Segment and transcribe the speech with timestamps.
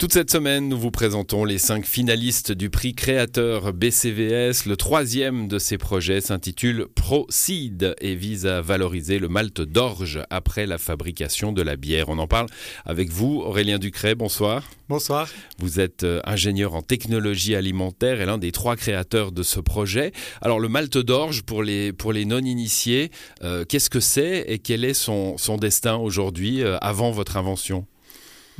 [0.00, 4.64] Toute cette semaine, nous vous présentons les cinq finalistes du prix créateur BCVS.
[4.64, 10.64] Le troisième de ces projets s'intitule Proceed et vise à valoriser le malt d'orge après
[10.64, 12.08] la fabrication de la bière.
[12.08, 12.46] On en parle
[12.86, 14.14] avec vous, Aurélien Ducret.
[14.14, 14.64] Bonsoir.
[14.88, 15.28] Bonsoir.
[15.58, 20.12] Vous êtes euh, ingénieur en technologie alimentaire et l'un des trois créateurs de ce projet.
[20.40, 23.10] Alors, le malt d'orge, pour les, pour les non-initiés,
[23.44, 27.84] euh, qu'est-ce que c'est et quel est son, son destin aujourd'hui, euh, avant votre invention?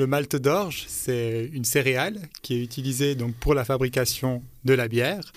[0.00, 4.88] Le malt d'orge, c'est une céréale qui est utilisée donc pour la fabrication de la
[4.88, 5.30] bière.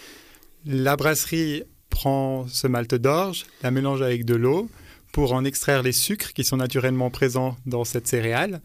[0.66, 4.70] La brasserie prend ce malt d'orge, la mélange avec de l'eau
[5.12, 8.62] pour en extraire les sucres qui sont naturellement présents dans cette céréale.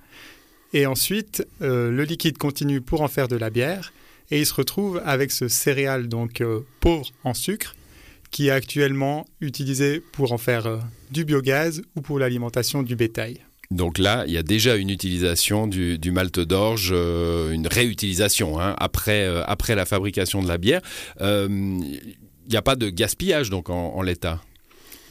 [0.72, 3.92] Et ensuite, euh, le liquide continue pour en faire de la bière
[4.30, 7.74] et il se retrouve avec ce céréale donc euh, pauvre en sucre
[8.30, 10.78] qui est actuellement utilisé pour en faire euh,
[11.10, 13.40] du biogaz ou pour l'alimentation du bétail.
[13.70, 18.58] Donc là, il y a déjà une utilisation du, du malt d'orge, euh, une réutilisation
[18.58, 20.80] hein, après, euh, après la fabrication de la bière.
[21.20, 24.40] Euh, il n'y a pas de gaspillage donc en, l'état.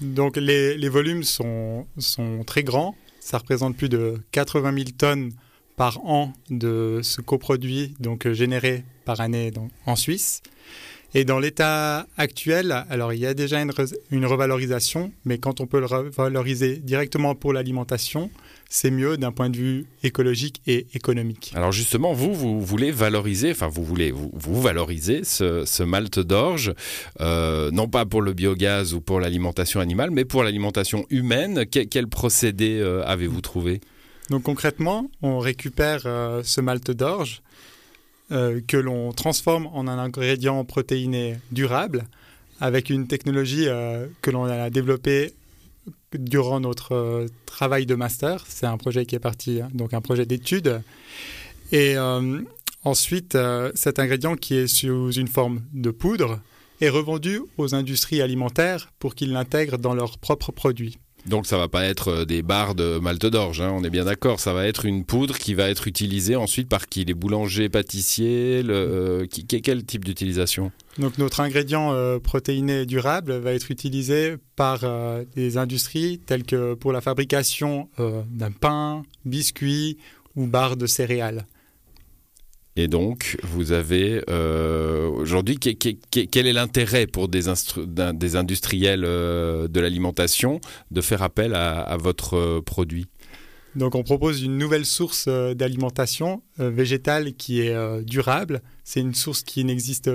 [0.02, 2.96] Donc les, volumes sont, sont très grands.
[3.20, 5.34] Ça représente plus de 80 000 tonnes
[5.76, 9.52] par an de ce coproduit donc généré par année
[9.86, 10.42] en Suisse.
[11.14, 13.72] Et dans l'état actuel, alors il y a déjà une,
[14.12, 18.30] une, revalorisation, mais quand on peut le revaloriser directement pour l'alimentation,
[18.70, 21.54] c'est mieux d'un point de vue écologique et économique.
[21.56, 26.20] Alors justement, vous, vous voulez valoriser, enfin vous voulez vous, vous valoriser ce, ce malt
[26.20, 26.74] d'orge,
[27.22, 31.66] euh, non pas pour le biogaz ou pour l'alimentation animale, mais pour l'alimentation humaine.
[31.66, 33.80] Que, quel procédé euh, avez-vous trouvé?
[34.30, 37.42] Donc concrètement, on récupère euh, ce malt d'orge
[38.32, 42.06] euh, que l'on transforme en un ingrédient protéiné durable
[42.60, 45.34] avec une technologie euh, que l'on a développée
[46.14, 48.44] durant notre euh, travail de master.
[48.50, 50.82] C'est un projet qui est parti, hein, donc un projet d'étude.
[51.72, 51.96] Et
[52.86, 53.38] ensuite,
[53.76, 56.40] cet ingrédient qui est sous une forme de poudre
[56.80, 60.98] est revendu aux industries alimentaires pour qu'ils l'intègrent dans leurs propres produits.
[61.28, 64.40] Donc ça va pas être des barres de malt d'orge, hein, on est bien d'accord.
[64.40, 67.04] Ça va être une poudre qui va être utilisée ensuite par qui?
[67.04, 70.72] Les boulangers, pâtissiers le, euh, qui, Quel type d'utilisation?
[71.00, 76.74] Donc notre ingrédient euh, protéiné durable va être utilisé par euh, des industries telles que
[76.76, 79.98] pour la fabrication euh, d'un pain, biscuits
[80.36, 81.46] ou barres de céréales.
[82.80, 84.87] Et donc, vous avez euh,
[85.18, 87.48] aujourd'hui, quel est l'intérêt pour des,
[88.36, 90.62] industriels euh, de l'alimentation
[90.92, 93.08] de faire appel à, à votre euh, produit?
[93.76, 98.62] Donc on propose une nouvelle source euh, d'alimentation végétale qui est durable.
[98.84, 100.10] C'est une source qui n'existe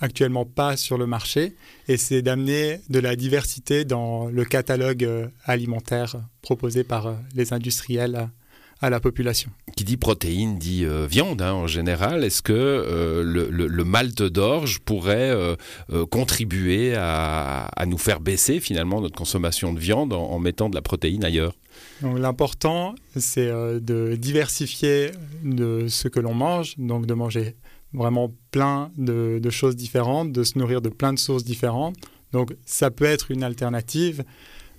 [0.00, 1.54] actuellement pas sur le marché
[1.88, 8.30] et c'est d'amener de la diversité dans le catalogue alimentaire proposé par les industriels
[8.82, 9.50] à la population.
[9.76, 12.24] Qui dit protéines dit euh, viande hein, en général.
[12.24, 15.56] Est-ce que euh, le, le, le, malt d'orge pourrait euh,
[16.10, 20.74] contribuer à, à, nous faire baisser finalement notre consommation de viande en, en mettant de
[20.74, 21.54] la protéine ailleurs?
[22.02, 25.12] L'important, c'est de diversifier
[25.44, 27.54] de ce que l'on mange, donc de manger
[27.92, 31.94] vraiment plein de, de choses différentes, de se nourrir de plein de sources différentes.
[32.32, 34.24] Donc ça peut être une alternative.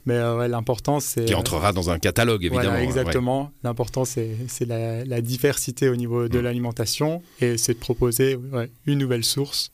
[0.05, 1.25] Mais euh, ouais, l'important, c'est.
[1.25, 2.69] Qui entrera dans un catalogue, évidemment.
[2.69, 3.43] Voilà, exactement.
[3.43, 3.49] Ouais.
[3.63, 4.37] L'important, c'est
[4.67, 6.41] la, la, diversité au niveau de mmh.
[6.41, 9.71] l'alimentation et c'est de proposer ouais, une nouvelle source,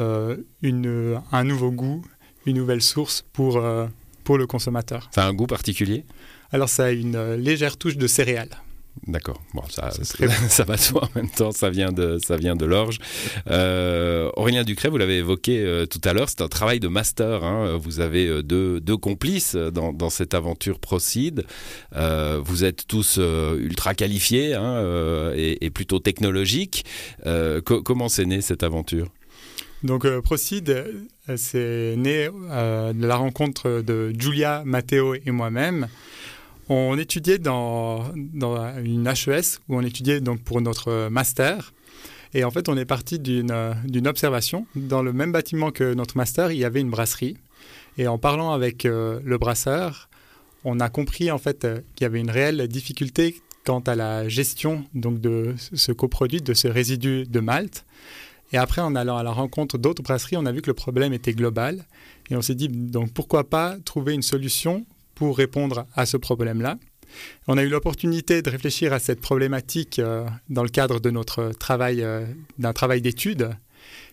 [0.00, 2.02] euh, une, un nouveau goût,
[2.46, 3.86] une nouvelle source pour, euh,
[4.24, 5.08] pour le consommateur.
[5.12, 6.04] Ça a un goût particulier?
[6.52, 8.56] Alors, ça a une légère touche de céréales.
[9.06, 9.40] D'accord.
[9.54, 10.04] Bon, ça, ça,
[10.48, 11.52] ça, va de soi en même temps.
[11.52, 12.98] Ça vient de, ça vient de l'orge.
[13.48, 17.44] Euh, Aurélien Ducret, vous l'avez évoqué euh, tout à l'heure, c'est un travail de master.
[17.44, 17.78] Hein.
[17.80, 21.44] Vous avez euh, deux, deux complices dans, dans, cette aventure Procide.
[21.94, 26.84] Euh, vous êtes tous ultra qualifiés hein, et, et, plutôt technologiques.
[27.24, 29.08] Co comment c'est né cette aventure?
[29.82, 30.86] Donc Procide,
[31.36, 35.88] c'est né de la rencontre de Julia, Matteo et moi-même.
[36.68, 41.72] On étudiait dans, une HES où on étudiait donc pour notre master.
[42.34, 44.66] Et en fait, on est parti d'une observation.
[44.76, 47.36] Dans le même bâtiment que notre master, il y avait une brasserie.
[47.96, 50.08] Et en parlant avec euh, le brasseur,
[50.64, 54.28] on a compris en fait euh, qu'il y avait une réelle difficulté quant à la
[54.28, 57.84] gestion donc de ce coproduit, de ce résidu de malt.
[58.52, 61.12] Et après, en allant à la rencontre d'autres brasseries, on a vu que le problème
[61.12, 61.84] était global.
[62.30, 64.86] Et on s'est dit, donc pourquoi pas trouver une solution
[65.18, 66.78] pour répondre à ce problème-là.
[67.48, 71.50] On a eu l'opportunité de réfléchir à cette problématique euh, dans le cadre de notre
[71.58, 72.24] travail, euh,
[72.58, 73.50] d'un travail d'étude.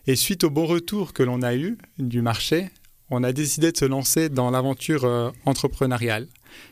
[0.07, 2.69] Et suite au bon retour que l'on a eu du marché,
[3.11, 6.27] on a décidé de se lancer dans l'aventure euh, entrepreneuriale.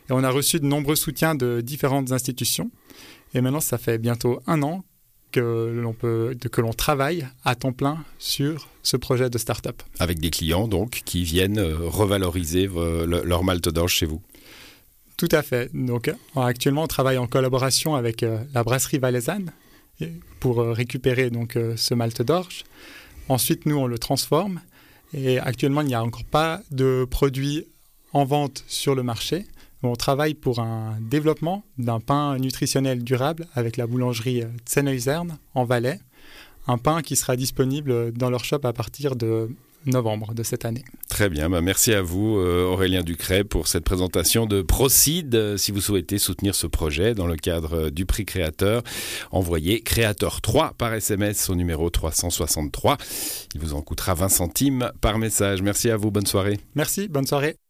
[0.08, 2.72] Et on a reçu de nombreux soutiens de différentes institutions.
[3.34, 4.84] Et maintenant, ça fait bientôt un an
[5.34, 9.82] que l'on peut, que l'on travaille à temps plein sur ce projet de start-up.
[9.98, 12.70] Avec des clients donc qui viennent euh, revaloriser
[13.04, 14.22] leur malte d'orge chez vous.
[15.16, 15.74] Tout à fait.
[15.74, 19.50] Donc actuellement, on travaille en collaboration avec euh, la brasserie valaisanne
[20.38, 22.62] pour euh, récupérer donc ce malte d'orge.
[23.28, 24.60] Ensuite, nous on le transforme
[25.12, 27.66] et actuellement, il n'y a encore pas de produits
[28.12, 29.46] en vente sur le marché.
[29.84, 36.00] On travaille pour un développement d'un pain nutritionnel durable avec la boulangerie Tsenneusern en Valais.
[36.66, 39.50] Un pain qui sera disponible dans leur shop à partir de
[39.84, 40.82] novembre de cette année.
[41.10, 45.58] Très bien, bah, merci à vous euh, Aurélien Ducret pour cette présentation de Procide.
[45.58, 48.82] Si vous souhaitez soutenir ce projet dans le cadre du prix créateur,
[49.30, 52.96] envoyez créateur 3 par SMS au numéro 363.
[53.54, 55.60] Il vous en coûtera 20 centimes par message.
[55.60, 56.58] Merci à vous, bonne soirée.
[56.74, 57.56] Merci, bonne soirée.